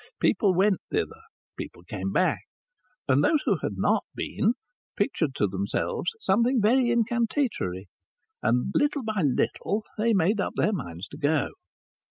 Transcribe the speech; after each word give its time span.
People 0.19 0.55
went 0.55 0.79
thither; 0.89 1.21
people 1.57 1.83
came 1.83 2.11
back; 2.11 2.39
and 3.07 3.23
those 3.23 3.43
who 3.45 3.57
had 3.61 3.73
not 3.75 4.03
been 4.15 4.55
pictured 4.97 5.35
to 5.35 5.45
themselves 5.45 6.15
something 6.19 6.59
very 6.59 6.89
incantatory, 6.89 7.85
and 8.41 8.71
little 8.73 9.03
by 9.03 9.21
little 9.21 9.83
they 9.99 10.15
made 10.15 10.39
up 10.41 10.53
their 10.55 10.73
minds 10.73 11.07
to 11.09 11.17
go. 11.19 11.51